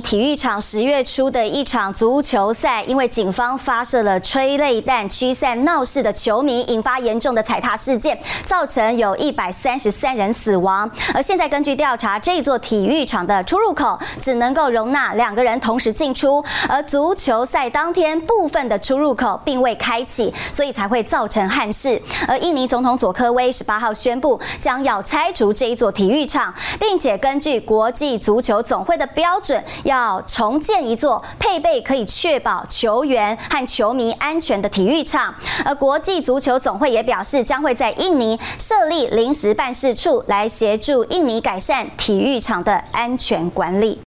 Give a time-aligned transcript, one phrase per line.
[0.00, 10.90] 体育场十月初的一场足球赛，因为警方发射了催泪弹驱散闹事的球迷，引发严重的踩踏事件，造成有一百三十三人死亡。
[11.14, 22.00] 而现在根据调查，这座体育场的出入口只能够容纳两个人同时进出，而足球赛当天部分的出入口并未开启，所以才会造成憾事。
[22.26, 29.62] 而印尼总统佐科威十八号宣布，将要拆除这一座体育场，并且根据国际足球总会的标准。
[29.84, 35.34] 要重建一座配备可以确保球员和球迷安全的体育场，
[35.64, 44.00] 而国际足球总会也表示，将会在印尼设立临时办事处，来协助印尼改善体育场的安全管理。